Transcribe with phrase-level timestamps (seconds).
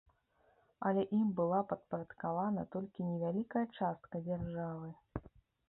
[0.87, 4.89] Але ім была падпарадкавана толькі невялікая частка дзяржавы.